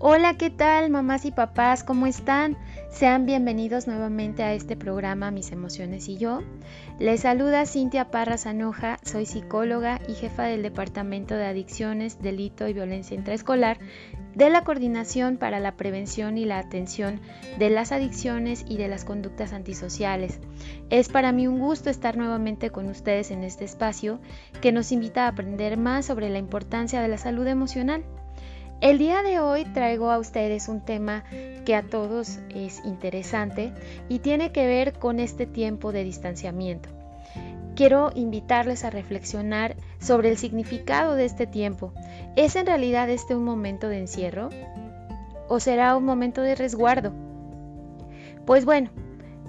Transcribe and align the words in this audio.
Hola, 0.00 0.34
¿qué 0.34 0.48
tal 0.48 0.90
mamás 0.90 1.24
y 1.24 1.32
papás? 1.32 1.82
¿Cómo 1.82 2.06
están? 2.06 2.56
Sean 2.88 3.26
bienvenidos 3.26 3.88
nuevamente 3.88 4.44
a 4.44 4.54
este 4.54 4.76
programa 4.76 5.32
Mis 5.32 5.50
emociones 5.50 6.08
y 6.08 6.18
yo. 6.18 6.44
Les 7.00 7.22
saluda 7.22 7.66
Cintia 7.66 8.08
Parra 8.08 8.38
Zanoja, 8.38 9.00
soy 9.02 9.26
psicóloga 9.26 10.00
y 10.06 10.14
jefa 10.14 10.44
del 10.44 10.62
Departamento 10.62 11.34
de 11.34 11.46
Adicciones, 11.46 12.22
Delito 12.22 12.68
y 12.68 12.74
Violencia 12.74 13.16
Intraescolar 13.16 13.78
de 14.36 14.50
la 14.50 14.62
Coordinación 14.62 15.36
para 15.36 15.58
la 15.58 15.74
Prevención 15.74 16.38
y 16.38 16.44
la 16.44 16.60
Atención 16.60 17.20
de 17.58 17.68
las 17.68 17.90
Adicciones 17.90 18.64
y 18.68 18.76
de 18.76 18.86
las 18.86 19.04
Conductas 19.04 19.52
Antisociales. 19.52 20.38
Es 20.90 21.08
para 21.08 21.32
mí 21.32 21.48
un 21.48 21.58
gusto 21.58 21.90
estar 21.90 22.16
nuevamente 22.16 22.70
con 22.70 22.88
ustedes 22.88 23.32
en 23.32 23.42
este 23.42 23.64
espacio 23.64 24.20
que 24.60 24.70
nos 24.70 24.92
invita 24.92 25.24
a 25.24 25.28
aprender 25.30 25.76
más 25.76 26.06
sobre 26.06 26.30
la 26.30 26.38
importancia 26.38 27.02
de 27.02 27.08
la 27.08 27.18
salud 27.18 27.48
emocional. 27.48 28.04
El 28.80 28.98
día 28.98 29.24
de 29.24 29.40
hoy 29.40 29.64
traigo 29.64 30.12
a 30.12 30.18
ustedes 30.18 30.68
un 30.68 30.80
tema 30.80 31.24
que 31.64 31.74
a 31.74 31.82
todos 31.82 32.38
es 32.54 32.84
interesante 32.84 33.72
y 34.08 34.20
tiene 34.20 34.52
que 34.52 34.68
ver 34.68 34.92
con 34.92 35.18
este 35.18 35.46
tiempo 35.46 35.90
de 35.90 36.04
distanciamiento. 36.04 36.88
Quiero 37.74 38.12
invitarles 38.14 38.84
a 38.84 38.90
reflexionar 38.90 39.74
sobre 39.98 40.30
el 40.30 40.38
significado 40.38 41.16
de 41.16 41.24
este 41.24 41.48
tiempo. 41.48 41.92
¿Es 42.36 42.54
en 42.54 42.66
realidad 42.66 43.10
este 43.10 43.34
un 43.34 43.44
momento 43.44 43.88
de 43.88 43.98
encierro? 43.98 44.48
¿O 45.48 45.58
será 45.58 45.96
un 45.96 46.04
momento 46.04 46.40
de 46.40 46.54
resguardo? 46.54 47.12
Pues 48.46 48.64
bueno, 48.64 48.90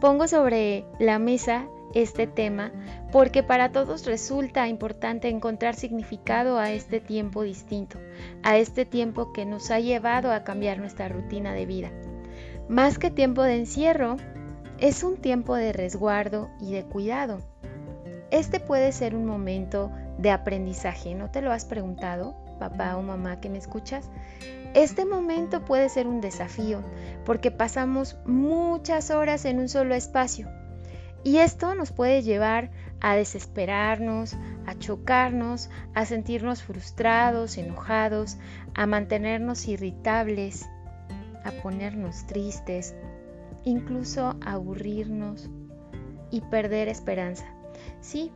pongo 0.02 0.28
sobre 0.28 0.86
la 0.98 1.20
mesa 1.20 1.68
este 1.94 2.26
tema 2.26 2.72
porque 3.12 3.42
para 3.42 3.72
todos 3.72 4.06
resulta 4.06 4.68
importante 4.68 5.30
encontrar 5.30 5.76
significado 5.76 6.60
a 6.60 6.72
este 6.72 7.00
tiempo 7.00 7.44
distinto, 7.44 7.98
a 8.44 8.58
este 8.58 8.86
tiempo 8.86 9.34
que 9.34 9.46
nos 9.46 9.72
ha 9.72 9.80
llevado 9.80 10.32
a 10.32 10.44
cambiar 10.44 10.78
nuestra 10.78 11.10
rutina 11.10 11.54
de 11.54 11.66
vida. 11.66 11.92
Más 12.68 13.00
que 13.00 13.10
tiempo 13.10 13.42
de 13.42 13.56
encierro, 13.56 14.18
es 14.78 15.04
un 15.04 15.18
tiempo 15.18 15.56
de 15.56 15.74
resguardo 15.74 16.50
y 16.62 16.72
de 16.72 16.84
cuidado. 16.84 17.40
Este 18.32 18.60
puede 18.60 18.92
ser 18.92 19.16
un 19.16 19.26
momento 19.26 19.92
de 20.20 20.30
aprendizaje, 20.30 21.16
¿no 21.16 21.32
te 21.32 21.42
lo 21.42 21.52
has 21.52 21.66
preguntado, 21.66 22.36
papá 22.60 22.96
o 22.96 23.02
mamá 23.02 23.42
que 23.42 23.50
me 23.50 23.58
escuchas? 23.58 24.08
Este 24.76 25.04
momento 25.04 25.66
puede 25.66 25.90
ser 25.90 26.06
un 26.06 26.22
desafío 26.22 26.84
porque 27.26 27.50
pasamos 27.50 28.18
muchas 28.26 29.10
horas 29.10 29.46
en 29.46 29.58
un 29.58 29.68
solo 29.68 29.96
espacio 29.96 30.48
y 31.24 31.38
esto 31.38 31.76
nos 31.76 31.92
puede 31.92 32.22
llevar 32.22 32.72
a 33.02 33.16
desesperarnos, 33.16 34.36
a 34.66 34.78
chocarnos, 34.78 35.70
a 35.94 36.06
sentirnos 36.06 36.64
frustrados, 36.64 37.58
enojados, 37.58 38.38
a 38.74 38.86
mantenernos 38.86 39.68
irritables, 39.68 40.68
a 41.44 41.52
ponernos 41.64 42.26
tristes, 42.28 42.96
incluso 43.64 44.38
a 44.42 44.54
aburrirnos 44.54 45.50
y 46.32 46.42
perder 46.42 46.88
esperanza. 46.88 47.46
Sí, 48.02 48.32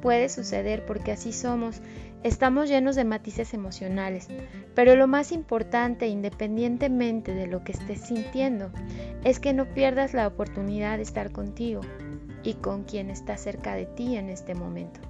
puede 0.00 0.28
suceder 0.28 0.84
porque 0.86 1.12
así 1.12 1.32
somos. 1.32 1.80
Estamos 2.24 2.68
llenos 2.68 2.96
de 2.96 3.04
matices 3.04 3.54
emocionales, 3.54 4.26
pero 4.74 4.96
lo 4.96 5.06
más 5.06 5.30
importante, 5.30 6.08
independientemente 6.08 7.32
de 7.32 7.46
lo 7.46 7.62
que 7.62 7.72
estés 7.72 8.00
sintiendo, 8.00 8.72
es 9.22 9.38
que 9.38 9.52
no 9.52 9.66
pierdas 9.66 10.14
la 10.14 10.26
oportunidad 10.26 10.96
de 10.96 11.04
estar 11.04 11.30
contigo, 11.30 11.80
y 12.42 12.54
con 12.54 12.84
quien 12.84 13.10
está 13.10 13.36
cerca 13.36 13.74
de 13.74 13.86
ti 13.86 14.16
en 14.16 14.28
este 14.28 14.54
momento. 14.54 15.00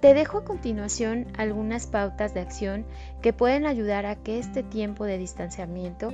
Te 0.00 0.14
dejo 0.14 0.38
a 0.38 0.44
continuación 0.44 1.28
algunas 1.38 1.86
pautas 1.86 2.34
de 2.34 2.40
acción 2.40 2.84
que 3.20 3.32
pueden 3.32 3.66
ayudar 3.66 4.04
a 4.04 4.16
que 4.16 4.38
este 4.38 4.64
tiempo 4.64 5.04
de 5.04 5.16
distanciamiento 5.16 6.12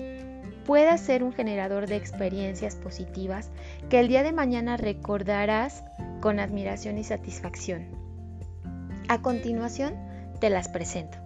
pueda 0.67 0.99
ser 0.99 1.25
un 1.25 1.33
generador 1.33 1.87
de 1.87 1.97
experiencias 1.97 2.77
positivas 2.77 3.49
que 3.89 3.99
el 4.01 4.09
día 4.09 4.23
de 4.23 4.33
mañana 4.33 4.77
recordarás 4.77 5.83
con 6.21 6.39
admiración 6.39 6.99
y 6.99 7.05
satisfacción. 7.05 7.87
A 9.09 9.23
continuación 9.23 9.95
te 10.39 10.51
las 10.51 10.69
presento. 10.69 11.17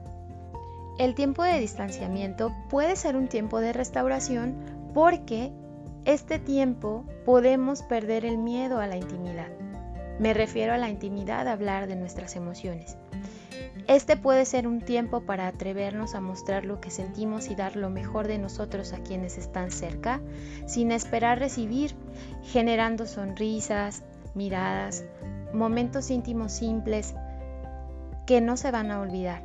El 1.01 1.17
tiempo 1.17 1.43
de 1.43 1.59
distanciamiento 1.59 2.55
puede 2.71 2.95
ser 2.95 3.17
un 3.17 3.27
tiempo 3.27 3.59
de 3.59 3.73
restauración 3.73 4.55
porque 4.95 5.51
este 6.05 6.41
tiempo 6.41 7.05
podemos 7.25 7.83
perder 7.83 8.25
el 8.25 8.37
miedo 8.37 8.81
a 8.81 8.87
la 8.89 8.97
intimidad. 8.97 9.49
Me 10.19 10.35
refiero 10.35 10.73
a 10.73 10.79
la 10.79 10.89
intimidad 10.89 11.47
a 11.47 11.53
hablar 11.53 11.87
de 11.87 11.95
nuestras 11.95 12.35
emociones. 12.35 12.97
Este 13.87 14.17
puede 14.17 14.45
ser 14.45 14.67
un 14.67 14.81
tiempo 14.81 15.23
para 15.23 15.47
atrevernos 15.47 16.15
a 16.15 16.21
mostrar 16.21 16.65
lo 16.65 16.81
que 16.81 16.91
sentimos 16.91 17.49
y 17.51 17.55
dar 17.55 17.77
lo 17.77 17.89
mejor 17.89 18.27
de 18.27 18.39
nosotros 18.39 18.93
a 18.93 18.99
quienes 18.99 19.39
están 19.39 19.71
cerca, 19.71 20.21
sin 20.67 20.93
esperar 20.93 21.39
recibir, 21.39 21.95
generando 22.43 23.07
sonrisas, 23.07 24.03
miradas, 24.35 25.05
momentos 25.53 26.11
íntimos 26.11 26.53
simples 26.53 27.15
que 28.27 28.41
no 28.41 28.57
se 28.57 28.71
van 28.71 28.91
a 28.91 29.01
olvidar. 29.01 29.43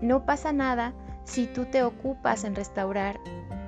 No 0.00 0.24
pasa 0.24 0.52
nada 0.52 0.94
si 1.24 1.46
tú 1.46 1.66
te 1.66 1.82
ocupas 1.82 2.44
en 2.44 2.54
restaurar 2.54 3.18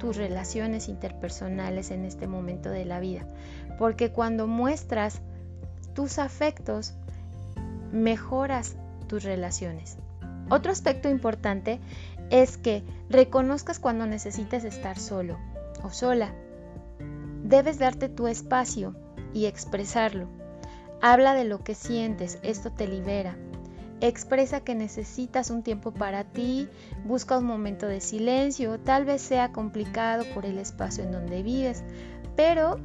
tus 0.01 0.17
relaciones 0.17 0.89
interpersonales 0.89 1.93
en 1.93 2.05
este 2.05 2.27
momento 2.27 2.71
de 2.71 2.85
la 2.85 2.99
vida. 2.99 3.25
Porque 3.79 4.11
cuando 4.11 4.49
muestras 4.49 5.21
tus 5.95 6.19
afectos, 6.19 6.95
mejoras 7.93 8.77
tus 9.07 9.23
relaciones. 9.23 9.99
Otro 10.49 10.73
aspecto 10.73 11.09
importante 11.09 11.79
es 12.31 12.57
que 12.57 12.83
reconozcas 13.09 13.79
cuando 13.79 14.07
necesitas 14.07 14.65
estar 14.65 14.99
solo 14.99 15.39
o 15.85 15.91
sola. 15.91 16.33
Debes 17.45 17.79
darte 17.79 18.09
tu 18.09 18.27
espacio 18.27 18.97
y 19.35 19.47
expresarlo. 19.47 20.29
Habla 21.03 21.35
de 21.35 21.45
lo 21.45 21.63
que 21.63 21.75
sientes, 21.75 22.39
esto 22.43 22.73
te 22.73 22.89
libera. 22.89 23.37
Expresa 24.03 24.61
que 24.61 24.75
necesitas 24.75 25.51
un 25.51 25.63
tiempo 25.63 25.93
para 25.93 26.25
ti, 26.25 26.69
busca 27.05 27.37
un 27.37 27.45
momento 27.45 27.87
de 27.87 28.01
silencio, 28.01 28.81
tal 28.81 29.05
vez 29.05 29.21
sea 29.21 29.53
complicado 29.53 30.25
por 30.35 30.47
el 30.47 30.59
espacio 30.59 31.05
en 31.05 31.13
donde 31.13 31.43
vives, 31.43 31.85
pero 32.35 32.79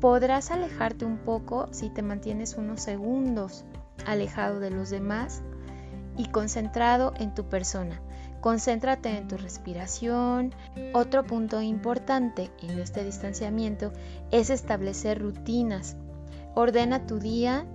podrás 0.00 0.50
alejarte 0.50 1.04
un 1.04 1.18
poco 1.18 1.68
si 1.70 1.88
te 1.88 2.02
mantienes 2.02 2.56
unos 2.56 2.80
segundos 2.80 3.64
alejado 4.06 4.58
de 4.58 4.70
los 4.70 4.90
demás 4.90 5.42
y 6.16 6.26
concentrado 6.26 7.12
en 7.18 7.34
tu 7.34 7.48
persona. 7.48 8.00
Concéntrate 8.40 9.16
en 9.16 9.28
tu 9.28 9.36
respiración. 9.36 10.54
Otro 10.92 11.24
punto 11.24 11.62
importante 11.62 12.50
en 12.62 12.78
este 12.78 13.04
distanciamiento 13.04 13.92
es 14.30 14.50
establecer 14.50 15.20
rutinas. 15.20 15.96
Ordena 16.54 17.06
tu 17.06 17.18
día 17.18 17.66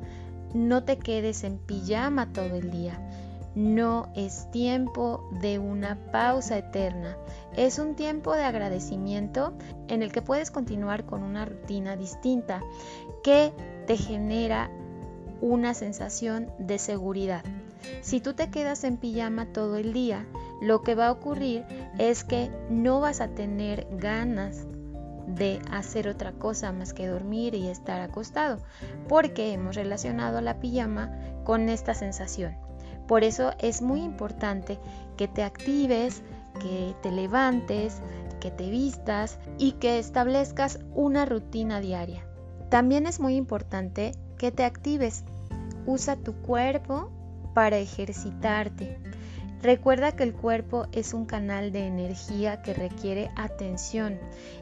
no 0.54 0.84
te 0.84 0.98
quedes 0.98 1.44
en 1.44 1.58
pijama 1.58 2.34
todo 2.34 2.56
el 2.56 2.72
día. 2.72 3.00
No 3.54 4.12
es 4.16 4.50
tiempo 4.52 5.30
de 5.42 5.60
una 5.60 5.98
pausa 6.12 6.58
eterna. 6.58 7.18
Es 7.56 7.80
un 7.80 7.96
tiempo 7.96 8.34
de 8.36 8.44
agradecimiento 8.44 9.54
en 9.88 10.02
el 10.02 10.12
que 10.12 10.22
puedes 10.22 10.52
continuar 10.52 11.06
con 11.06 11.22
una 11.22 11.46
rutina 11.46 11.98
distinta 11.98 12.62
que 13.24 13.52
te 13.88 13.98
genera 13.98 14.70
una 15.42 15.74
sensación 15.74 16.50
de 16.60 16.78
seguridad. 16.78 17.44
Si 18.02 18.22
tú 18.22 18.34
te 18.34 18.50
quedas 18.50 18.84
en 18.84 18.98
pijama 18.98 19.48
todo 19.48 19.76
el 19.76 19.92
día, 19.92 20.26
lo 20.62 20.82
que 20.82 20.96
va 20.96 21.08
a 21.08 21.12
ocurrir 21.12 21.66
es 21.98 22.24
que 22.24 22.52
no 22.70 23.02
vas 23.02 23.20
a 23.20 23.30
tener 23.30 23.88
ganas 23.98 24.66
de 25.36 25.62
hacer 25.72 26.08
otra 26.08 26.34
cosa 26.34 26.72
más 26.72 26.94
que 26.94 27.08
dormir 27.08 27.56
y 27.56 27.68
estar 27.68 28.02
acostado, 28.02 28.58
porque 29.08 29.54
hemos 29.54 29.76
relacionado 29.76 30.42
la 30.42 30.60
pijama 30.60 31.12
con 31.44 31.70
esta 31.70 31.94
sensación. 31.94 32.56
Por 33.08 33.24
eso 33.24 33.52
es 33.60 33.82
muy 33.82 34.02
importante 34.02 34.80
que 35.18 35.28
te 35.28 35.44
actives, 35.44 36.22
que 36.62 36.96
te 37.02 37.12
levantes, 37.12 38.02
que 38.40 38.52
te 38.52 38.70
vistas 38.70 39.40
y 39.58 39.74
que 39.74 40.00
establezcas 40.00 40.80
una 40.94 41.26
rutina 41.26 41.80
diaria. 41.80 42.26
También 42.70 43.06
es 43.06 43.20
muy 43.20 43.36
importante 43.36 44.14
que 44.38 44.52
te 44.52 44.64
actives. 44.64 45.24
Usa 45.86 46.16
tu 46.16 46.34
cuerpo 46.42 47.12
para 47.54 47.78
ejercitarte. 47.78 48.98
Recuerda 49.62 50.14
que 50.14 50.24
el 50.24 50.34
cuerpo 50.34 50.88
es 50.92 51.14
un 51.14 51.26
canal 51.26 51.72
de 51.72 51.86
energía 51.86 52.64
que 52.64 52.74
requiere 52.74 53.30
atención 53.36 54.20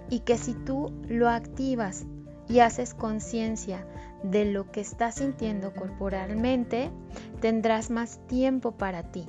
y 0.09 0.19
que 0.19 0.37
si 0.37 0.53
tú 0.53 0.91
lo 1.07 1.29
activas 1.29 2.05
y 2.49 2.59
haces 2.59 2.93
conciencia 2.93 3.85
de 4.23 4.43
lo 4.43 4.69
que 4.71 4.81
estás 4.81 5.15
sintiendo 5.15 5.73
corporalmente, 5.73 6.89
tendrás 7.39 7.89
más 7.89 8.19
tiempo 8.27 8.73
para 8.73 9.03
ti, 9.03 9.25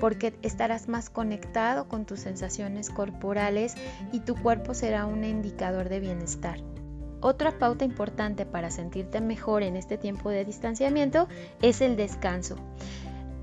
porque 0.00 0.34
estarás 0.42 0.88
más 0.88 1.08
conectado 1.08 1.86
con 1.86 2.04
tus 2.04 2.20
sensaciones 2.20 2.90
corporales 2.90 3.76
y 4.10 4.20
tu 4.20 4.34
cuerpo 4.34 4.74
será 4.74 5.06
un 5.06 5.22
indicador 5.22 5.88
de 5.88 6.00
bienestar. 6.00 6.58
Otra 7.20 7.56
pauta 7.56 7.84
importante 7.84 8.44
para 8.46 8.72
sentirte 8.72 9.20
mejor 9.20 9.62
en 9.62 9.76
este 9.76 9.96
tiempo 9.96 10.30
de 10.30 10.44
distanciamiento 10.44 11.28
es 11.60 11.80
el 11.80 11.94
descanso. 11.94 12.56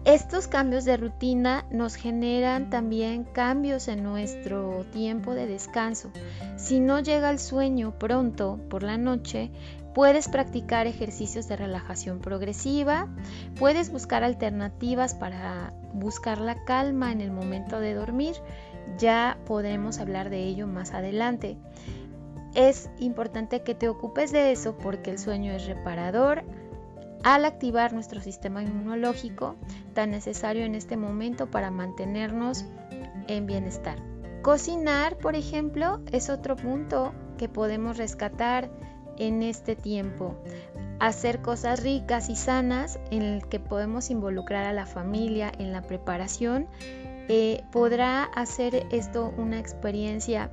Estos 0.09 0.47
cambios 0.47 0.85
de 0.85 0.97
rutina 0.97 1.67
nos 1.69 1.93
generan 1.93 2.71
también 2.71 3.25
cambios 3.25 3.87
en 3.87 4.01
nuestro 4.01 4.83
tiempo 4.85 5.35
de 5.35 5.45
descanso. 5.45 6.09
Si 6.57 6.79
no 6.79 6.99
llega 6.99 7.29
el 7.29 7.37
sueño 7.37 7.93
pronto 7.99 8.59
por 8.71 8.81
la 8.81 8.97
noche, 8.97 9.51
puedes 9.93 10.27
practicar 10.27 10.87
ejercicios 10.87 11.47
de 11.47 11.57
relajación 11.57 12.21
progresiva, 12.21 13.07
puedes 13.59 13.91
buscar 13.91 14.23
alternativas 14.23 15.13
para 15.13 15.75
buscar 15.93 16.39
la 16.39 16.65
calma 16.65 17.11
en 17.11 17.21
el 17.21 17.29
momento 17.29 17.79
de 17.79 17.93
dormir. 17.93 18.33
Ya 18.97 19.37
podremos 19.45 19.99
hablar 19.99 20.31
de 20.31 20.41
ello 20.41 20.65
más 20.65 20.95
adelante. 20.95 21.55
Es 22.55 22.89
importante 22.97 23.61
que 23.61 23.75
te 23.75 23.89
ocupes 23.89 24.31
de 24.31 24.53
eso 24.53 24.75
porque 24.75 25.11
el 25.11 25.19
sueño 25.19 25.53
es 25.53 25.67
reparador, 25.67 26.45
al 27.23 27.45
activar 27.45 27.93
nuestro 27.93 28.21
sistema 28.21 28.63
inmunológico 28.63 29.55
tan 29.93 30.11
necesario 30.11 30.65
en 30.65 30.75
este 30.75 30.97
momento 30.97 31.49
para 31.49 31.71
mantenernos 31.71 32.65
en 33.27 33.45
bienestar. 33.45 33.97
Cocinar, 34.41 35.17
por 35.17 35.35
ejemplo, 35.35 35.99
es 36.11 36.29
otro 36.29 36.55
punto 36.55 37.13
que 37.37 37.49
podemos 37.49 37.97
rescatar 37.97 38.69
en 39.17 39.43
este 39.43 39.75
tiempo. 39.75 40.35
Hacer 40.99 41.41
cosas 41.41 41.83
ricas 41.83 42.29
y 42.29 42.35
sanas 42.35 42.99
en 43.11 43.21
el 43.21 43.47
que 43.47 43.59
podemos 43.59 44.09
involucrar 44.09 44.65
a 44.65 44.73
la 44.73 44.85
familia 44.85 45.51
en 45.59 45.71
la 45.71 45.81
preparación 45.81 46.67
eh, 47.27 47.63
podrá 47.71 48.23
hacer 48.23 48.87
esto 48.91 49.33
una 49.37 49.59
experiencia 49.59 50.49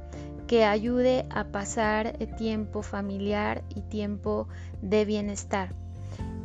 que 0.47 0.65
ayude 0.65 1.27
a 1.31 1.45
pasar 1.45 2.13
tiempo 2.37 2.83
familiar 2.83 3.65
y 3.75 3.81
tiempo 3.81 4.47
de 4.83 5.05
bienestar. 5.05 5.86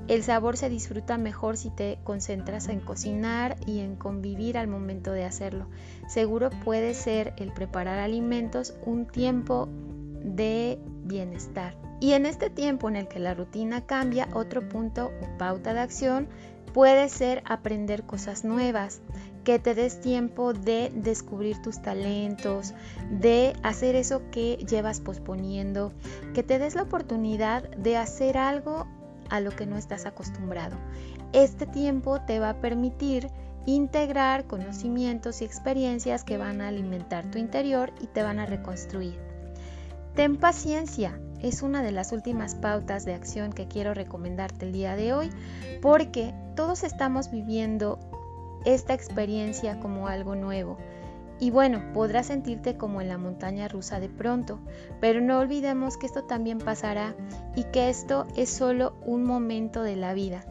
El 0.08 0.24
sabor 0.24 0.58
se 0.58 0.70
disfruta 0.70 1.18
mejor 1.18 1.58
si 1.58 1.70
te 1.70 2.00
concentras 2.04 2.68
en 2.68 2.80
cocinar 2.80 3.56
y 3.66 3.80
en 3.80 3.96
convivir 3.96 4.58
al 4.58 4.68
momento 4.68 5.12
de 5.12 5.24
hacerlo. 5.24 5.68
Seguro 6.08 6.50
puede 6.66 6.94
ser 6.94 7.34
el 7.38 7.54
preparar 7.54 8.00
alimentos 8.00 8.74
un 8.86 9.06
tiempo 9.06 9.70
de 10.24 10.80
bienestar. 11.04 11.76
Y 12.00 12.14
en 12.14 12.26
este 12.26 12.50
tiempo 12.50 12.90
en 12.90 12.96
el 12.96 13.08
que 13.08 13.20
la 13.20 13.34
rutina 13.34 13.86
cambia, 13.86 14.28
otro 14.34 14.68
punto 14.68 15.12
o 15.22 15.38
pauta 15.38 15.74
de 15.74 15.82
acción 15.82 16.28
puede 16.74 17.10
ser 17.10 17.44
aprender 17.46 18.04
cosas 18.04 18.44
nuevas, 18.44 19.02
que 19.44 19.60
te 19.60 19.76
des 19.76 20.02
tiempo 20.02 20.54
de 20.54 20.92
descubrir 20.96 21.62
tus 21.62 21.82
talentos, 21.82 22.74
de 23.10 23.54
hacer 23.64 23.96
eso 23.96 24.22
que 24.32 24.58
llevas 24.68 25.00
posponiendo, 25.00 25.92
que 26.34 26.44
te 26.44 26.60
des 26.60 26.76
la 26.76 26.84
oportunidad 26.84 27.70
de 27.76 27.98
hacer 27.98 28.38
algo 28.38 28.88
a 29.32 29.40
lo 29.40 29.50
que 29.52 29.66
no 29.66 29.78
estás 29.78 30.06
acostumbrado. 30.06 30.78
Este 31.34 31.66
tiempo 31.66 32.22
te 32.22 32.40
va 32.40 32.52
a 32.52 32.62
permitir 32.62 33.30
integrar 33.66 34.46
conocimientos 34.46 35.42
y 35.42 35.46
experiencias 35.46 36.24
que 36.24 36.38
van 36.38 36.62
a 36.62 36.68
alimentar 36.68 37.32
tu 37.32 37.38
interior 37.38 37.94
y 38.02 38.08
te 38.08 38.22
van 38.22 38.40
a 38.40 38.46
reconstruir. 38.46 39.18
Ten 40.16 40.36
paciencia, 40.36 41.18
es 41.40 41.62
una 41.62 41.82
de 41.82 41.92
las 41.92 42.12
últimas 42.12 42.56
pautas 42.56 43.06
de 43.06 43.14
acción 43.14 43.54
que 43.54 43.68
quiero 43.68 43.94
recomendarte 43.94 44.66
el 44.66 44.74
día 44.74 44.98
de 44.98 45.14
hoy 45.14 45.30
porque 45.82 46.34
todos 46.56 46.84
estamos 46.84 47.32
viviendo 47.32 47.98
esta 48.66 48.94
experiencia 48.94 49.80
como 49.80 50.08
algo 50.08 50.36
nuevo. 50.36 50.78
Y 51.42 51.50
bueno, 51.50 51.82
podrás 51.92 52.28
sentirte 52.28 52.78
como 52.78 53.02
en 53.02 53.10
la 53.10 53.18
montaña 53.18 53.68
rusa 53.68 54.00
de 54.00 54.10
pronto, 54.10 54.60
pero 55.00 55.22
no 55.22 55.40
olvidemos 55.40 55.98
que 55.98 56.06
esto 56.06 56.24
también 56.26 56.60
pasará 56.60 57.16
y 57.56 57.64
que 57.64 57.90
esto 57.90 58.28
es 58.36 58.52
solo 58.52 58.94
un 59.08 59.24
momento 59.24 59.82
de 59.82 59.96
la 59.96 60.14
vida. 60.14 60.46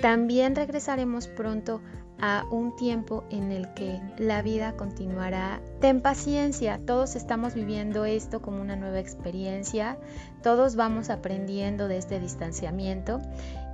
También 0.00 0.54
regresaremos 0.54 1.26
pronto 1.26 1.82
a 2.20 2.44
un 2.52 2.76
tiempo 2.76 3.24
en 3.30 3.50
el 3.50 3.74
que 3.74 4.00
la 4.16 4.42
vida 4.42 4.76
continuará. 4.76 5.60
Ten 5.80 6.00
paciencia, 6.00 6.80
todos 6.86 7.16
estamos 7.16 7.54
viviendo 7.54 8.04
esto 8.04 8.40
como 8.40 8.62
una 8.62 8.76
nueva 8.76 9.00
experiencia, 9.00 9.98
todos 10.40 10.76
vamos 10.76 11.10
aprendiendo 11.10 11.88
de 11.88 11.96
este 11.96 12.20
distanciamiento 12.20 13.20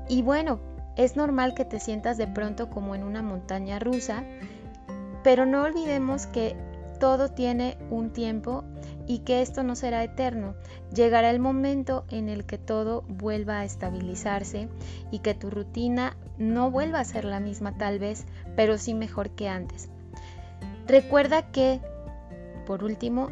y 0.09 0.23
bueno, 0.23 0.61
es 0.97 1.15
normal 1.15 1.53
que 1.53 1.67
te 1.67 1.79
sientas 1.79 2.17
de 2.17 2.27
pronto 2.27 2.71
como 2.71 2.95
en 2.95 3.05
una 3.05 3.21
montaña 3.21 3.79
rusa 3.79 4.25
pero 5.23 5.47
no 5.47 5.63
olvidemos 5.63 6.27
que 6.27 6.57
todo 6.99 7.29
tiene 7.29 7.79
un 7.91 8.11
tiempo 8.11 8.65
y 9.07 9.21
que 9.21 9.41
esto 9.41 9.63
no 9.63 9.75
será 9.75 10.05
eterno. 10.05 10.55
Llegará 10.95 11.31
el 11.31 11.41
momento 11.41 12.05
en 12.11 12.29
el 12.29 12.45
que 12.45 12.59
todo 12.59 13.03
vuelva 13.09 13.61
a 13.61 13.65
estabilizarse 13.65 14.69
y 15.11 15.21
que 15.21 15.35
tu 15.35 15.51
rutina 15.51 16.17
no 16.37 16.71
vuelva 16.71 17.01
a 17.01 17.05
ser 17.05 17.25
la 17.25 17.41
misma 17.41 17.77
tal 17.79 17.99
vez, 17.99 18.27
pero 18.55 18.77
sí 18.79 18.95
mejor 18.95 19.31
que 19.31 19.49
antes. 19.49 19.89
Recuerda 20.87 21.51
que, 21.51 21.81
por 22.67 22.85
último, 22.85 23.31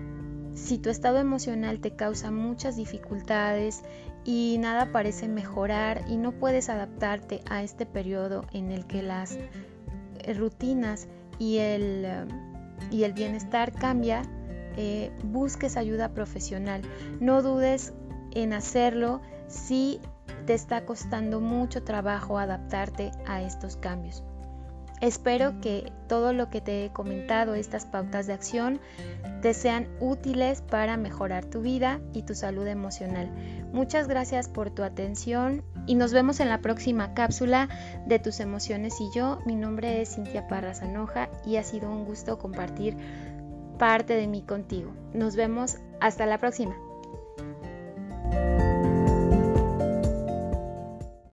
si 0.55 0.79
tu 0.79 0.89
estado 0.89 1.19
emocional 1.19 1.81
te 1.81 1.95
causa 1.95 2.31
muchas 2.31 2.77
dificultades 2.77 3.83
y 4.25 4.57
nada 4.59 4.93
parece 4.93 5.29
mejorar 5.29 6.05
y 6.09 6.17
no 6.17 6.33
puedes 6.33 6.71
adaptarte 6.71 7.43
a 7.49 7.63
este 7.63 7.85
periodo 7.85 8.47
en 8.53 8.73
el 8.73 8.87
que 8.87 9.03
las 9.03 9.39
rutinas 10.37 11.07
y 11.39 11.59
el, 11.59 12.07
um, 12.29 12.93
y 12.93 13.05
el 13.05 13.13
bienestar 13.13 13.73
cambia, 13.73 14.23
eh, 14.77 15.11
busques 15.25 15.77
ayuda 15.77 16.11
profesional. 16.11 16.83
No 17.21 17.43
dudes 17.43 17.93
en 18.33 18.53
hacerlo 18.53 19.21
si 19.49 20.01
te 20.47 20.55
está 20.55 20.85
costando 20.85 21.41
mucho 21.41 21.83
trabajo 21.83 22.39
adaptarte 22.39 23.11
a 23.27 23.43
estos 23.43 23.77
cambios. 23.77 24.23
Espero 25.01 25.61
que 25.61 25.93
todo 26.09 26.33
lo 26.33 26.49
que 26.49 26.63
te 26.63 26.87
he 26.87 26.93
comentado, 26.93 27.55
estas 27.55 27.85
pautas 27.85 28.27
de 28.27 28.33
acción, 28.33 28.81
te 29.43 29.53
sean 29.53 29.89
útiles 30.01 30.63
para 30.63 30.97
mejorar 30.97 31.45
tu 31.45 31.61
vida 31.61 32.01
y 32.15 32.23
tu 32.23 32.35
salud 32.35 32.67
emocional. 32.67 33.31
Muchas 33.73 34.09
gracias 34.09 34.49
por 34.49 34.71
tu 34.71 34.83
atención 34.83 35.63
y 35.87 35.95
nos 35.95 36.13
vemos 36.13 36.41
en 36.41 36.49
la 36.49 36.59
próxima 36.59 37.15
cápsula 37.15 37.69
de 38.07 38.19
tus 38.19 38.41
emociones 38.41 39.01
y 39.01 39.11
yo. 39.15 39.39
Mi 39.47 39.57
nombre 39.57 40.01
es 40.01 40.15
Cintia 40.15 40.49
Parra 40.49 40.75
Zanoja 40.75 41.29
y 41.45 41.57
ha 41.57 41.63
sido 41.63 41.91
un 41.91 42.05
gusto 42.05 42.39
compartir 42.39 42.97
parte 43.79 44.15
de 44.15 44.27
mí 44.27 44.43
contigo. 44.43 44.93
Nos 45.15 45.37
vemos 45.37 45.77
hasta 46.01 46.27
la 46.27 46.39
próxima. 46.39 46.77